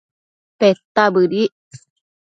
[0.59, 1.53] Peta bëdic